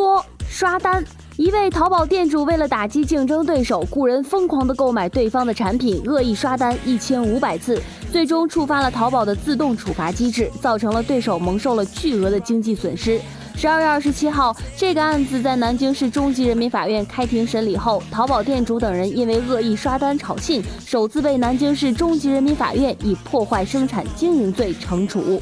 [0.00, 1.04] 说刷单。
[1.36, 7.78] 一位淘宝店主为了打击竞争对手，雇人疯狂地购买对方的产品，恶意刷单一千五百次，
[8.10, 13.20] 最终触发了淘宝的自动处罚机制，造成了对手蒙受了巨额的经济损失。
[13.54, 25.38] 十二月二十七号，这个案子在南京市中级人民法院开庭审理后，淘宝店主等人因为恶意刷单炒信，首次被南京市中级人民法院以破坏生产经营罪惩处。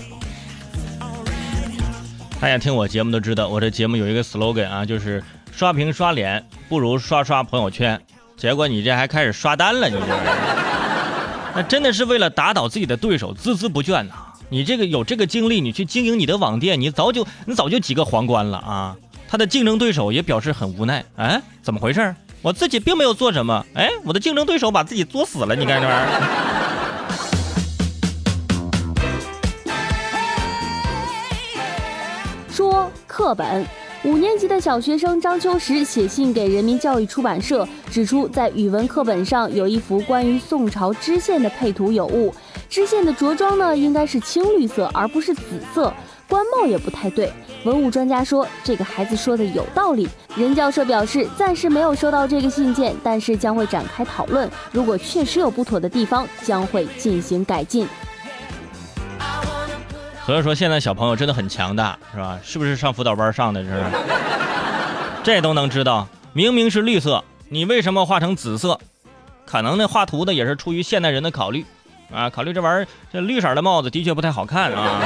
[2.41, 8.01] 大家听我节目都知道，我这节目有一个 slogan 啊，就是刷屏刷脸不如刷刷朋友圈。
[8.37, 10.07] 结果你这还开始刷单了，你这，
[11.57, 14.15] 那真的是为了打倒自己的对手，孜孜不倦呐。
[14.51, 18.97] 你这个有这个精力，你去经营你的网店，你早就你早就几个皇冠了啊。
[19.29, 22.15] 他的竞争对手也表示很无奈，哎，怎么回事？
[22.41, 26.48] 我自己并没有做什么，哎，我的竞争对手把自己作死了，你看这玩意儿。
[33.19, 33.67] 课本，
[34.05, 42.33] 五年级的小学生张秋实写信给人民教育出版社，指出在语文课本上有一幅关于宋朝知县的配图有误，
[42.69, 45.43] 知县的着装呢应该是青绿色而不是紫
[45.75, 45.93] 色，
[46.29, 47.29] 官帽也不太对。
[47.65, 50.09] 文物专家说这个孩子说的有道理。
[50.37, 57.85] 人教社表示暂时没有收到这个信件，但是将会展开讨论，如果确实有不妥的地方，将会进行改进。
[60.29, 62.39] 所以说，现在小朋友真的很强大，是吧？
[62.45, 63.63] 是不是上辅导班上的？
[63.63, 63.83] 这是，
[65.25, 66.07] 这都能知道。
[66.35, 68.79] 明明是绿色，你为什么画成紫色？
[69.47, 71.65] 可能那画图的也是出于现代人的考虑，
[72.13, 75.01] 啊，考虑这玩意儿，这绿色的帽子的确不太好看啊。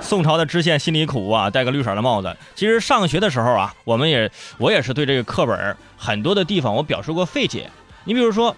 [0.00, 2.36] 宋朝的知县心里苦啊，戴个绿色的帽子。
[2.54, 7.68] 其实上学的时候啊，我们也，我也是对这个课本很多的地方我表示过费解。
[8.04, 8.54] 你比如说。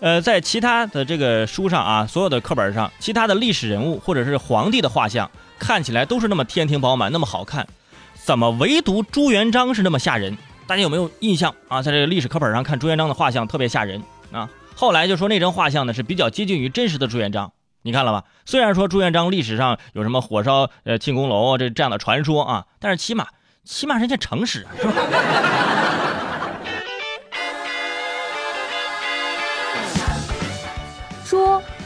[0.00, 7.66] 呃，在其他的这个书上啊，所有的课本上，其他的历史人物或者是皇帝的画像，看起来都是那么天庭饱满，那么好看，
[8.14, 10.38] 怎么唯独朱元璋是那么吓人？
[10.68, 11.82] 大家有没有印象啊？
[11.82, 14.48] 在这个历史课本上看朱元璋的画像特别吓人啊。
[14.76, 17.50] 后来就说那张画像呢是比较接近于真实的朱元璋，
[17.82, 18.24] 你看了吧？
[18.44, 23.26] 虽然说朱元璋历史上有什么火烧呃庆功楼这这样的传说啊，但是起码
[23.64, 24.92] 起码人家诚实啊，是吧？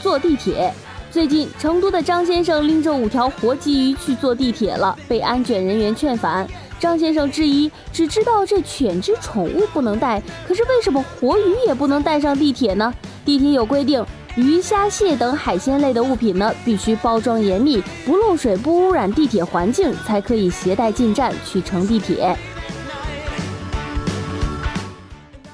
[0.03, 0.75] 坐地铁，
[1.13, 6.45] 最近成都的张先生拎着五条活鲫鱼去坐地铁了，被安检人员劝返。
[6.81, 12.93] 张先生质疑，只知道这犬只宠物不能带，可是为什么活鱼也不能带上地铁呢？
[13.25, 14.05] 地铁有规定，
[14.35, 22.37] 鱼虾蟹等海鲜类的物品呢，必须包装严密，不漏水，不污染地铁环境，才可以携带进站去乘地铁。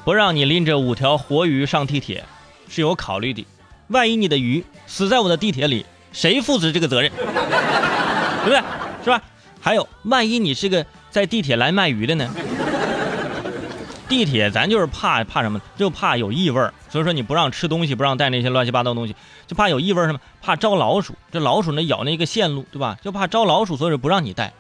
[0.07, 2.25] 不让你拎着五条活鱼上地铁，
[2.67, 3.47] 是有考虑的。
[3.89, 7.11] 万一你的鱼死在我的地铁里，谁负责这个责任？
[8.45, 8.63] 对不对？
[9.05, 9.21] 是吧？
[9.61, 12.29] 还有，万一你是个在地铁来卖鱼的呢？
[14.09, 15.61] 地铁咱就是怕怕什么？
[15.77, 19.15] 就怕有异味所以说你不让吃东西，不让带那些乱七八糟东西，
[19.47, 20.21] 就怕有异味什么？
[20.41, 21.15] 怕招老鼠。
[21.31, 22.97] 这老鼠呢咬那个线路，对吧？
[23.03, 24.53] 就怕招老鼠，所以说不让你带。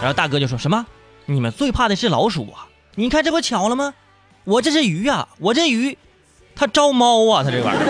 [0.00, 0.86] 然后大哥就说什么？
[1.26, 2.68] 你们最怕的是老鼠啊？
[2.94, 3.92] 你看这不巧了吗？
[4.44, 5.98] 我这是鱼呀，我这鱼。
[6.56, 7.84] 它招猫啊，它这玩意儿，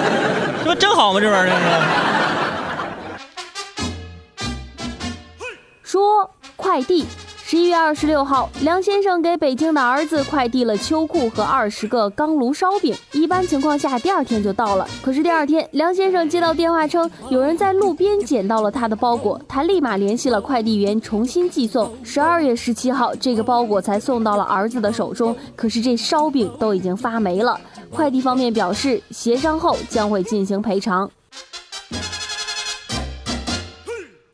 [0.69, 1.21] 这不正好吗？
[1.21, 1.55] 这玩意儿
[5.83, 7.07] 说快递，
[7.43, 12.95] 十一月二十六号，梁先生给北京的儿子快递了秋裤和二十个钢炉烧饼。
[13.13, 14.87] 一般情况下，第二天就到了。
[15.03, 21.91] 可是第二天，梁先生接到电话称有人在路边捡到了他的包裹，他立马联系了快递员重新寄送。
[22.05, 27.59] 十二月十七号，这个包裹才送到了儿子的手中，可是这烧饼都已经发霉了。
[27.91, 31.11] 快递方面表示，协商后将会进行赔偿。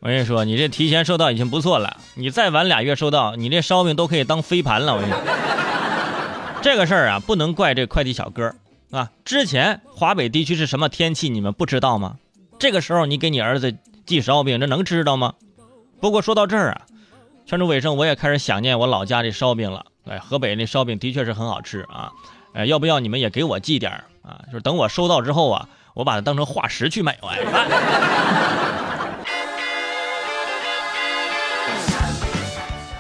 [0.01, 4.95] 我跟你说，你这提前收到已经不错了，你再晚俩月收到，你这烧饼都可以当飞盘了。
[4.95, 5.21] 我跟你说，
[6.61, 8.55] 这个事儿啊，不能怪这快递小哥
[8.91, 9.11] 啊。
[9.25, 12.17] 之前华北地区是什么天气，你们不知道吗？
[12.59, 15.33] 这个时候你给你儿子寄烧饼，这能知道吗？
[16.01, 16.83] 不过说到这儿啊，
[17.47, 19.87] 圈住尾声，我也开始想念我老家的烧饼了。
[20.05, 22.13] 哎，河北那烧饼的确是很好吃啊。
[22.55, 24.39] 哎，要不要你们也给我寄点儿啊？
[24.47, 27.19] 就是等我收到之后啊，我把它当成化石去卖。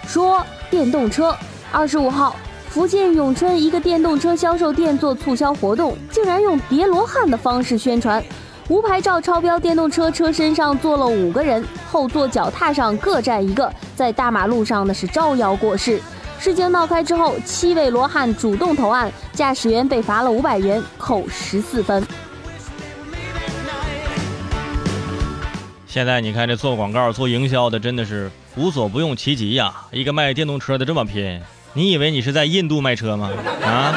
[0.09, 1.37] 说电动车，
[1.71, 2.35] 二十五号，
[2.69, 8.21] 福建永春一个电动车销售店做促销活动，竟然用叠罗汉的方式宣传，
[8.69, 16.03] 无牌照超标电动车车身上坐了五个人，后座脚踏上各站一个，在大马路上那是招摇过市。
[16.39, 22.07] 事情闹开之后，七位罗汉主动投案，驾驶员被罚了五百元，扣十四分。
[25.87, 29.73] 现在你看这做广告、做营销的真的是无所不用其极呀！
[29.93, 31.41] 一个卖电动车的这么拼，
[31.73, 33.31] 你以为你是在印度卖车吗？
[33.63, 33.95] 啊，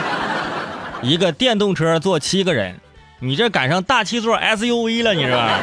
[1.01, 2.79] 一个电动车坐七个人，
[3.19, 5.59] 你这赶上大七座 SUV 了，你是吧？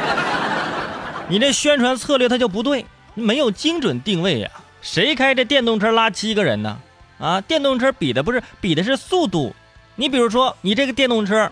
[1.29, 4.49] 你这宣传策略它就不对，没有精准定位呀！
[4.85, 6.77] 谁开这电动车拉七个人呢？
[7.17, 9.55] 啊，电动车比的不是比的是速度，
[9.95, 11.51] 你比如说你这个电动车，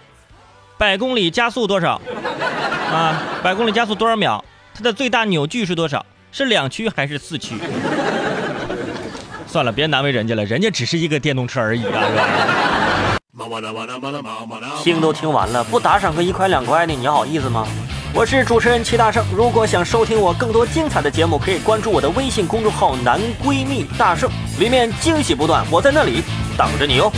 [0.78, 2.00] 百公里加速多少？
[2.92, 4.40] 啊，百公里加速多少秒？
[4.76, 6.06] 它的最大扭矩是多少？
[6.32, 7.56] 是两驱还是四驱？
[9.48, 13.20] 算了，别难为人家了，人家只是一个电动车而已啊，是吧？
[14.84, 17.68] 听都听完了，不打赏个一块两块的，你好意思吗？
[18.16, 24.30] 我是主持人齐大圣，如果想收听我更多精彩的节目，可以关注我的微信公众号“男闺蜜大圣”，
[24.60, 26.22] 里面惊喜不断，我在那里
[26.56, 27.12] 等着你哦。